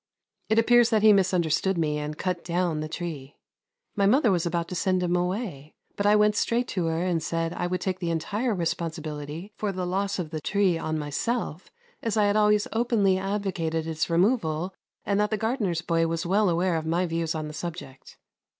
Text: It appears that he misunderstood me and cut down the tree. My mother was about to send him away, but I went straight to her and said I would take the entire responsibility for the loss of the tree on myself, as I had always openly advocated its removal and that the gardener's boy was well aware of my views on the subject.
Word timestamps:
It 0.49 0.57
appears 0.57 0.89
that 0.89 1.03
he 1.03 1.13
misunderstood 1.13 1.77
me 1.77 1.99
and 1.99 2.17
cut 2.17 2.43
down 2.43 2.79
the 2.79 2.89
tree. 2.89 3.35
My 3.95 4.07
mother 4.07 4.31
was 4.31 4.47
about 4.47 4.67
to 4.69 4.75
send 4.75 5.03
him 5.03 5.15
away, 5.15 5.75
but 5.95 6.07
I 6.07 6.15
went 6.15 6.35
straight 6.35 6.67
to 6.69 6.85
her 6.87 7.03
and 7.03 7.21
said 7.21 7.53
I 7.53 7.67
would 7.67 7.81
take 7.81 7.99
the 7.99 8.09
entire 8.09 8.55
responsibility 8.55 9.53
for 9.57 9.71
the 9.71 9.85
loss 9.85 10.17
of 10.17 10.31
the 10.31 10.41
tree 10.41 10.75
on 10.75 10.97
myself, 10.97 11.69
as 12.01 12.17
I 12.17 12.25
had 12.25 12.35
always 12.35 12.67
openly 12.73 13.19
advocated 13.19 13.85
its 13.85 14.09
removal 14.09 14.73
and 15.05 15.19
that 15.19 15.29
the 15.29 15.37
gardener's 15.37 15.83
boy 15.83 16.07
was 16.07 16.25
well 16.25 16.49
aware 16.49 16.77
of 16.77 16.87
my 16.87 17.05
views 17.05 17.35
on 17.35 17.47
the 17.47 17.53
subject. 17.53 18.17